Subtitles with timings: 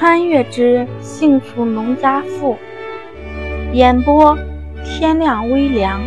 [0.00, 2.56] 穿越之幸福农家妇，
[3.74, 4.34] 演播
[4.82, 6.00] 天亮微凉。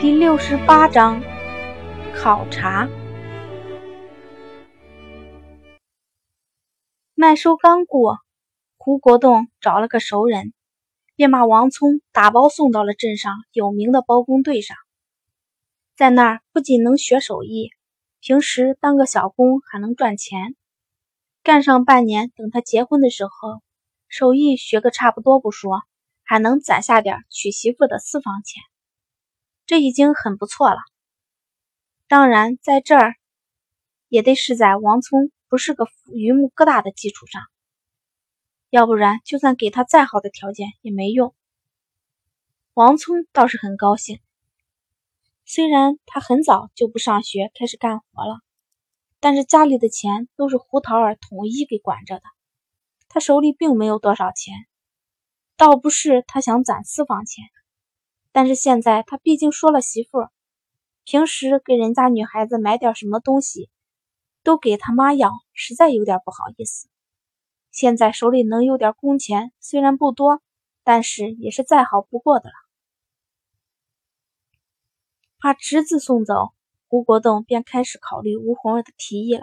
[0.00, 1.22] 第六十八章
[2.12, 2.88] 考察。
[7.14, 8.18] 麦收刚过，
[8.76, 10.52] 胡国栋找了个熟人，
[11.14, 14.76] 便把王聪打包送到了镇上有名的包工队上。
[15.96, 17.70] 在那儿不仅能学手艺，
[18.18, 20.56] 平时当个小工还能赚钱。
[21.48, 23.62] 干上半年，等他结婚的时候，
[24.06, 25.80] 手艺学个差不多不说，
[26.22, 28.62] 还能攒下点娶媳妇的私房钱，
[29.64, 30.76] 这已经很不错了。
[32.06, 33.14] 当然，在这儿
[34.08, 37.40] 也得是在王聪不是个榆木疙瘩的基础上，
[38.68, 41.34] 要不然就算给他再好的条件也没用。
[42.74, 44.20] 王聪倒是很高兴，
[45.46, 48.40] 虽然他很早就不上学，开始干活了。
[49.20, 52.22] 但是家里的钱都是胡桃儿统一给管着的，
[53.08, 54.54] 他手里并没有多少钱。
[55.56, 57.44] 倒不是他想攒私房钱，
[58.30, 60.28] 但是现在他毕竟说了媳妇，
[61.02, 63.68] 平时给人家女孩子买点什么东西，
[64.44, 66.88] 都给他妈要，实在有点不好意思。
[67.72, 70.40] 现在手里能有点工钱，虽然不多，
[70.84, 72.54] 但是也是再好不过的了。
[75.40, 76.52] 把侄子送走。
[76.88, 79.42] 胡国栋便开始考虑吴红儿的提议了。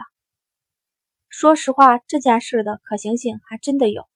[1.30, 4.08] 说实话，这件事的可行性还真的有，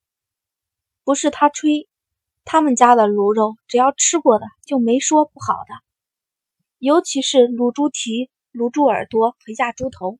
[1.04, 1.88] 不是他吹。
[2.44, 5.76] 他们家的卤肉，只要吃过的就没说不好的，
[6.80, 10.18] 尤其是卤猪蹄、卤猪耳朵和压猪头，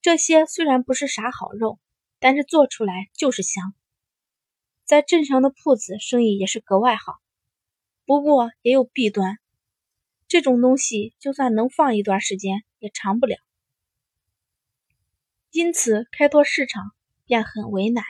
[0.00, 1.78] 这些虽然不是啥好肉，
[2.18, 3.74] 但是做出来就是香。
[4.84, 7.20] 在镇上的铺子生意也是格外好，
[8.04, 9.38] 不过也有弊端。
[10.32, 13.36] 这种东西就算能放一段时间，也长不了。
[15.50, 16.82] 因此，开拓市场
[17.26, 18.02] 便很为难。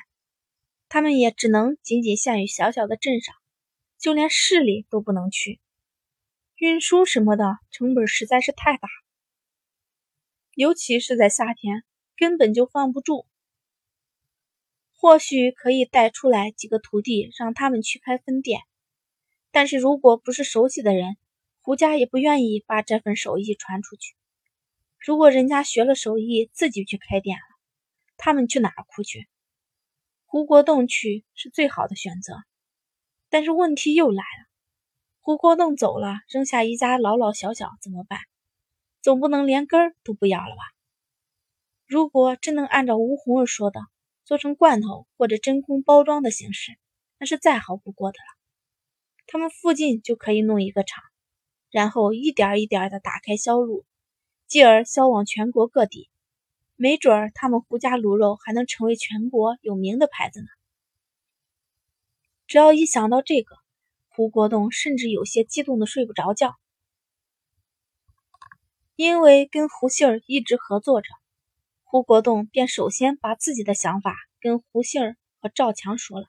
[0.88, 3.34] 他们也只能仅仅限于小小的镇上，
[3.98, 5.60] 就连市里都不能去。
[6.54, 8.88] 运输什么的成本实在是太大，
[10.54, 11.82] 尤其是在夏天，
[12.16, 13.26] 根本就放不住。
[14.92, 18.60] 或许可以带出来几个徒弟，让他们去开分店，
[19.50, 21.16] 但是如果不是熟悉的人，
[21.64, 24.16] 胡家也不愿意把这份手艺传出去。
[24.98, 27.56] 如果人家学了手艺，自己去开店了，
[28.16, 29.28] 他们去哪儿哭去？
[30.26, 32.34] 胡国栋去是最好的选择。
[33.28, 34.46] 但是问题又来了：
[35.20, 38.18] 胡国栋走了，扔下一家老老小小怎么办？
[39.00, 40.62] 总不能连根儿都不要了吧？
[41.86, 43.80] 如果真能按照吴红儿说的，
[44.24, 46.72] 做成罐头或者真空包装的形式，
[47.18, 48.38] 那是再好不过的了。
[49.28, 51.04] 他们附近就可以弄一个厂。
[51.72, 53.84] 然后一点一点的打开销路，
[54.46, 56.08] 继而销往全国各地。
[56.76, 60.46] 没准儿他们胡家卤肉还能成为全国有名的牌子呢。
[62.46, 63.56] 只要一想到这个，
[64.08, 66.56] 胡国栋甚至有些激动的睡不着觉。
[68.94, 71.08] 因为跟胡杏儿一直合作着，
[71.84, 76.26] 胡国栋便首先把自己的想法跟胡杏儿和赵强说了。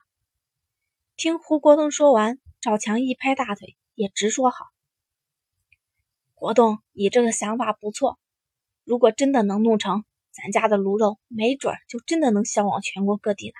[1.16, 4.73] 听胡国栋说完，赵强一拍大腿，也直说好。
[6.44, 8.18] 国栋，你这个想法不错。
[8.84, 13.54] 如果真的能弄成，咱家的卤肉没准就真的能销往全国各地了。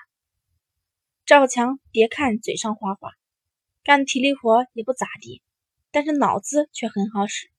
[1.25, 3.13] 赵强，别看嘴上花花，
[3.83, 5.41] 干体力活也不咋地，
[5.89, 7.49] 但是脑子却很好使。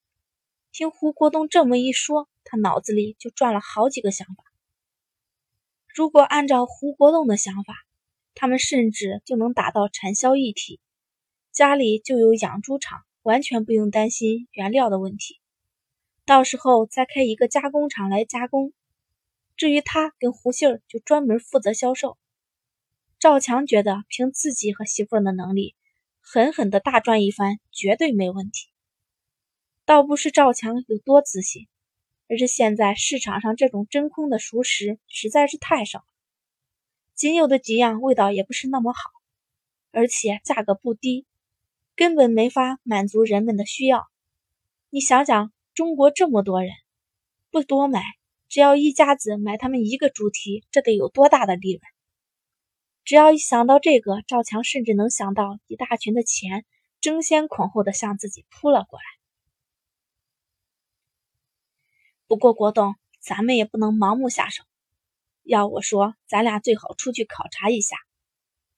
[0.71, 4.45] 听胡国栋这么一说，他脑子里就转了好几个想法。
[5.93, 7.75] 如果按照胡国栋的想法，
[8.37, 10.79] 他们甚至就能达到产销一体，
[11.51, 13.03] 家里就有养猪场。
[13.27, 15.41] 完全不用担心原料的问题，
[16.25, 18.73] 到时候再开一个加工厂来加工。
[19.57, 22.19] 至于他跟胡杏儿，就专门负责销售。
[23.19, 25.75] 赵强觉得凭自己和媳妇儿的能力，
[26.21, 28.69] 狠狠的大赚一番绝对没问题。
[29.85, 31.67] 倒不是赵强有多自信，
[32.29, 36.05] 而是现在市场上这种真空的熟食实在是太少了，
[37.17, 39.01] 仅有的几样味道也不是那么好，
[39.91, 41.27] 而且价格不低。
[41.97, 44.07] 根本没法满足人们的需要。
[44.91, 46.71] 你想想，中国这么多人，
[47.51, 48.03] 不多买，
[48.49, 51.81] 只要一家子买他们一个猪蹄，这得有多大的利润？
[53.03, 56.67] 只要一想到这个，赵强甚至能想到一大群的钱
[57.01, 59.05] 争先恐后的向自己扑了过来。
[62.27, 64.65] 不过国栋，咱们也不能盲目下手。
[65.45, 67.97] 要我说，咱俩最好出去考察一下。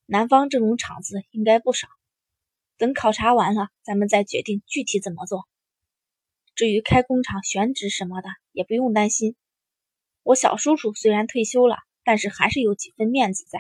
[0.07, 1.89] 南方这种厂子应该不少。
[2.79, 5.49] 等考察完了，咱们再决定具体怎么做。
[6.55, 9.37] 至于开工厂选址什么的，也不用担心。
[10.23, 13.59] 我小叔叔虽然退休了，但是还是有几分面子在。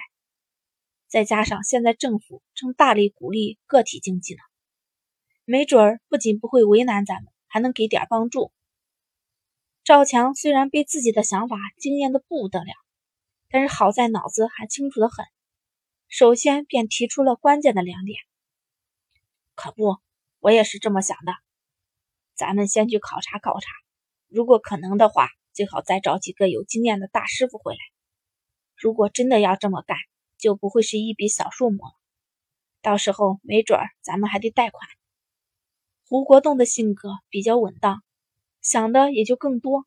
[1.09, 4.41] 再加上现在政府正大力鼓励个体经济呢，
[5.44, 8.53] 没准儿不仅不会为难咱们，还能给点帮助。
[9.82, 12.73] 赵强虽然被自己的想法惊艳的不得了，
[13.49, 15.25] 但是好在脑子还清楚的很，
[16.09, 18.19] 首先便提出了关键的两点。
[19.58, 19.96] 可不，
[20.38, 21.32] 我也是这么想的。
[22.37, 23.66] 咱们先去考察考察，
[24.28, 27.81] 如果可能的话，最好再找几个有经验的大师傅回来。
[28.76, 29.99] 如果真的要这么干，
[30.38, 31.90] 就不会是一笔小数目了。
[32.82, 34.88] 到时候没准儿咱们还得贷款。
[36.06, 38.05] 胡国栋的性格比较稳当，
[38.62, 39.87] 想的也就更多。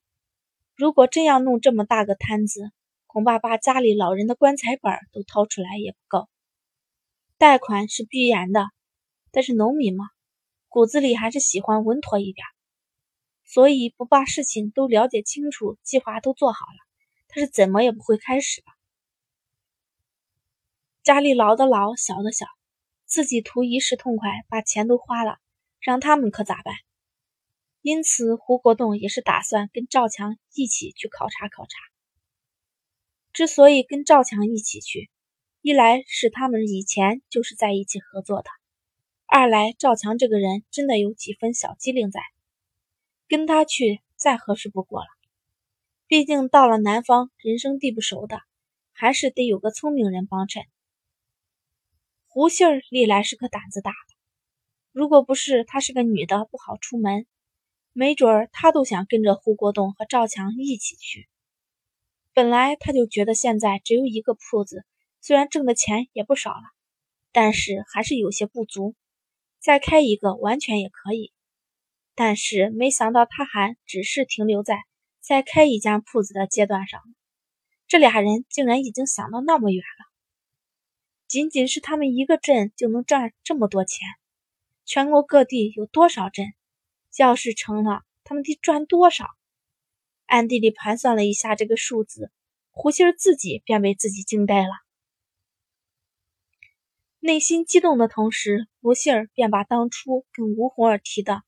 [0.76, 2.74] 如果真要弄这么大个摊子，
[3.08, 6.28] 恐怕把家里老人的棺材本都掏出来也不够。
[7.38, 8.68] 贷款是必然的，
[9.32, 10.06] 但是农民嘛。
[10.68, 12.46] 骨子里还是喜欢稳妥一点，
[13.44, 16.78] 所以不把事情都了解清楚，计划都做好了，
[17.28, 18.68] 他是怎么也不会开始的。
[21.04, 22.46] 家里老的老，小的小，
[23.06, 25.40] 自己图一时痛快，把钱都花了，
[25.82, 26.74] 让他们可咋办？
[27.82, 31.72] 因此，胡国栋也是打算跟赵强一起去考察考察。
[33.34, 35.10] 之所以跟赵强一起去，
[35.62, 38.50] 一来是他们以前就是在一起合作的。
[39.34, 42.20] 二来，赵强这个人真的有几分小机灵在，
[43.30, 45.08] 跟他去再合适不过了。
[46.06, 48.42] 毕竟到了南方，人生地不熟的，
[48.92, 50.64] 还是得有个聪明人帮衬。
[52.28, 54.16] 胡杏儿历来是个胆子大的，
[54.92, 57.26] 如果不是她是个女的，不好出门，
[57.94, 61.30] 没准儿她都想跟着胡国栋和赵强一起去。
[62.34, 64.84] 本来他就觉得现在只有一个铺子，
[65.22, 66.64] 虽然挣的钱也不少了，
[67.32, 68.94] 但是还是有些不足。
[69.62, 71.32] 再开一个完全也可以，
[72.16, 74.80] 但是没想到他还只是停留在
[75.20, 77.00] 再开一家铺子的阶段上。
[77.88, 80.12] 这俩人竟然已经想到那么远了。
[81.28, 84.00] 仅仅是他们一个镇就能赚这么多钱，
[84.84, 86.48] 全国各地有多少镇？
[87.18, 89.28] 要是成了，他们得赚多少？
[90.26, 92.32] 暗地里盘算了一下这个数字，
[92.72, 94.72] 胡杏儿自己便被自己惊呆了。
[97.24, 101.44] 内心激动的同时，胡杏儿便把当初跟吴红儿提的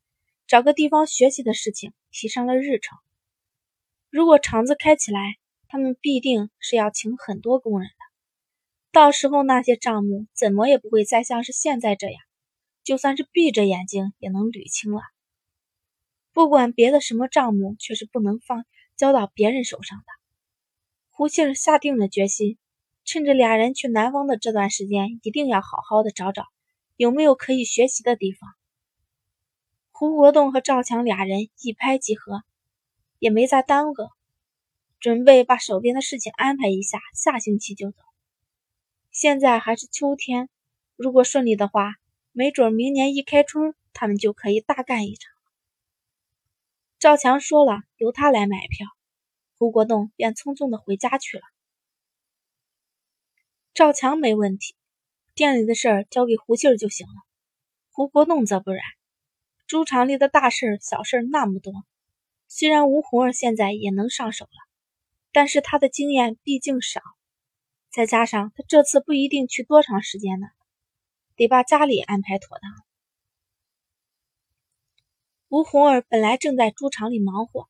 [0.45, 2.99] 找个地方学习的事情提上了日程。
[4.11, 7.95] 如果厂子开起来，他们必定是要请很多工人的。
[8.91, 12.21] 到时候那些账目怎么也不会再像是现在这样，
[12.83, 15.01] 就算是闭着眼睛也能捋清了。
[16.33, 18.63] 不管别的什么账目，却是不能放
[18.95, 20.05] 交到别人手上的。
[21.09, 22.59] 胡杏儿下定了决心。
[23.05, 26.45] 趁着俩人去南方的这段时间，一定要好好的找找
[26.95, 28.49] 有没有可以学习的地方。
[29.91, 32.43] 胡国栋和赵强俩人一拍即合，
[33.19, 34.09] 也没再耽搁，
[34.99, 37.97] 准备把手边的事情安排一下，下星期就走。
[39.11, 40.49] 现在还是秋天，
[40.95, 41.95] 如果顺利的话，
[42.31, 45.31] 没准明年一开春，他们就可以大干一场。
[46.99, 48.87] 赵强说了，由他来买票，
[49.57, 51.43] 胡国栋便匆匆的回家去了。
[53.73, 54.75] 赵强没问题，
[55.33, 57.13] 店里的事儿交给胡杏儿就行了。
[57.89, 58.83] 胡国栋则不然，
[59.65, 61.73] 猪场里的大事儿小事儿那么多。
[62.47, 64.51] 虽然吴红儿现在也能上手了，
[65.31, 67.01] 但是他的经验毕竟少，
[67.91, 70.45] 再加上他这次不一定去多长时间呢，
[71.35, 72.71] 得把家里安排妥当。
[75.47, 77.67] 吴红儿本来正在猪场里忙活，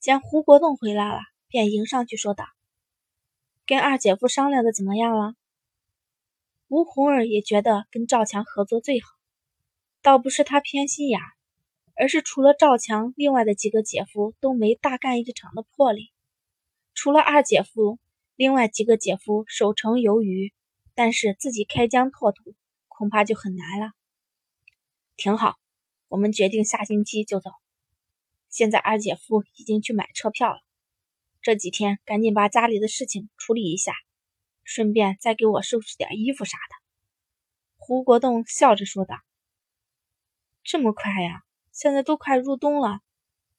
[0.00, 2.44] 见胡国栋回来了，便迎上去说道。
[3.68, 5.34] 跟二姐夫商量的怎么样了？
[6.68, 9.08] 吴红儿也觉得跟赵强合作最好，
[10.00, 11.20] 倒不是他偏心眼，
[11.94, 16.10] 而是除了赵强，另外的几个姐夫都没大干一场的魄力。
[16.94, 17.98] 除了二姐夫，
[18.36, 20.54] 另外几个姐夫守城有余，
[20.94, 22.54] 但是自己开疆拓土，
[22.88, 23.90] 恐怕就很难了。
[25.18, 25.56] 挺好，
[26.08, 27.50] 我们决定下星期就走。
[28.48, 30.60] 现在二姐夫已经去买车票了。
[31.40, 33.94] 这几天赶紧把家里的事情处理一下，
[34.64, 36.74] 顺便再给我收拾点衣服啥的。
[37.76, 39.16] 胡国栋笑着说道
[40.62, 41.42] ：“这么快呀？
[41.72, 43.00] 现在都快入冬了，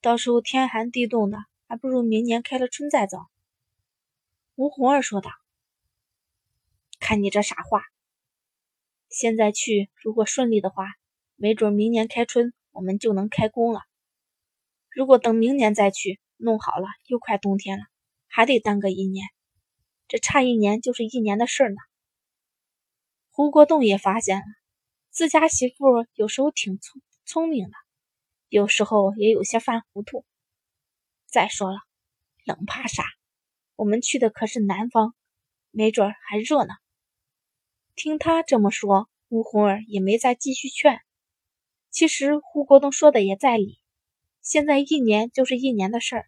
[0.01, 3.17] 到时候天寒地冻的，还不如明年开了春再走。”
[4.55, 5.31] 吴红儿说道
[6.99, 7.81] ：“看你这傻话，
[9.07, 10.85] 现在去，如果顺利的话，
[11.37, 13.81] 没准明年开春我们就能开工了。
[14.89, 17.83] 如果等明年再去，”弄好了，又快冬天了，
[18.27, 19.27] 还得耽搁一年，
[20.07, 21.75] 这差一年就是一年的事儿呢。
[23.29, 24.45] 胡国栋也发现了，
[25.09, 27.73] 自家媳妇有时候挺聪聪明的，
[28.47, 30.25] 有时候也有些犯糊涂。
[31.25, 31.79] 再说了，
[32.45, 33.03] 冷怕啥？
[33.75, 35.13] 我们去的可是南方，
[35.71, 36.73] 没准还热呢。
[37.95, 41.01] 听他这么说，吴红儿也没再继续劝。
[41.89, 43.78] 其实胡国栋说的也在理，
[44.49, 46.25] 现在一年就是一年的事儿，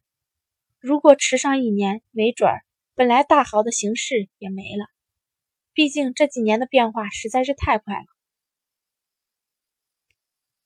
[0.80, 2.62] 如果迟上一年，没准儿
[2.94, 4.86] 本来大好的形势也没了。
[5.74, 8.06] 毕竟这几年的变化实在是太快了。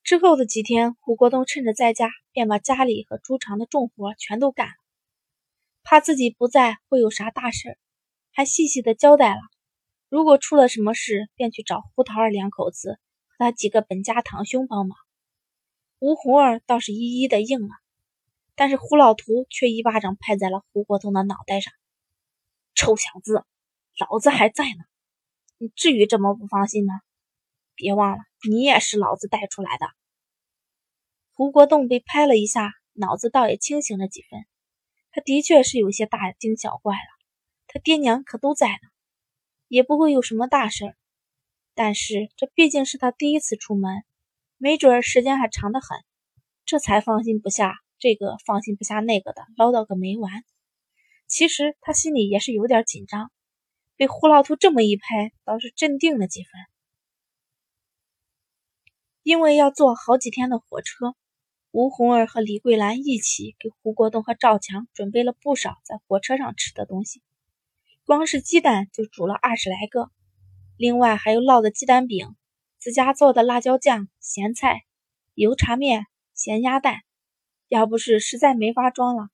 [0.03, 4.73] 之后的几天，胡国栋趁着在家，便把家里和猪场的重活全都干了，
[5.81, 7.77] 怕自己不在会有啥大事儿，
[8.33, 9.39] 还细细的交代了。
[10.09, 14.97] 如果出了什么事，便去找胡桃儿两口子和他几个本家堂兄帮忙。
[15.99, 17.69] 吴红儿倒是一一的应了，
[18.55, 21.73] 但是胡老图却一巴掌拍在了胡国栋的脑袋上
[22.75, 23.45] ：“臭小子，
[23.97, 24.83] 老子还在呢，
[25.57, 26.93] 你至于这么不放心吗？
[27.75, 29.87] 别忘了，你也是老子带出来的。”
[31.33, 34.45] 胡国栋被拍了一下，脑子倒也清醒了几分。
[35.11, 37.09] 他的确是有些大惊小怪了，
[37.67, 38.89] 他爹娘可都在呢。
[39.67, 40.95] 也不会有什么大事，
[41.73, 44.03] 但是这毕竟是他第一次出门，
[44.57, 45.99] 没准时间还长得很，
[46.65, 50.43] 这才放心不下这个，放心不下那个的，唠叨个没完。
[51.27, 53.31] 其实他心里也是有点紧张，
[53.97, 56.51] 被胡老图这么一拍，倒是镇定了几分。
[59.23, 61.15] 因为要坐好几天的火车，
[61.71, 67.21] 吴红儿和李桂兰一起给胡国栋和赵强准备了不少在火车上吃的东西。
[68.05, 70.11] 光是鸡蛋就煮了二十来个，
[70.77, 72.35] 另外还有烙的鸡蛋饼、
[72.85, 74.83] 自家做的辣椒酱、咸菜、
[75.33, 76.99] 油茶面、咸鸭蛋。
[77.67, 79.29] 要不是实在没法装了，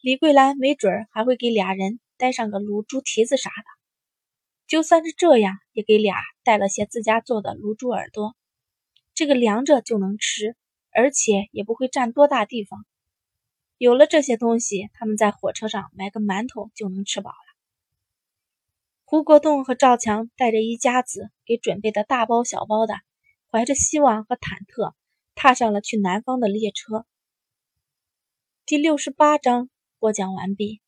[0.00, 3.64] 李桂兰没准还会给俩人带上个卤猪蹄子啥的。
[4.66, 8.34] 就算是这样，也给俩带了些自家做的卤猪耳朵，
[9.14, 10.56] 这个凉着就能吃，
[10.90, 12.84] 而且也不会占多大地方。
[13.78, 17.45] 有了这些东西，他们在火车上买个馒头就能吃饱了。
[19.08, 22.94] 胡国栋和赵强带着一家子给准备的大包小包的，
[23.48, 24.94] 怀着希望和忐忑，
[25.36, 27.06] 踏上了去南方的列车。
[28.66, 29.70] 第六十八章
[30.00, 30.80] 播讲完毕，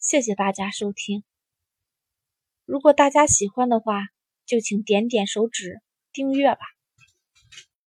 [0.00, 1.22] 谢谢大家收听。
[2.64, 4.06] 如果大家喜欢的话，
[4.46, 5.82] 就请点点手指
[6.14, 6.75] 订阅吧。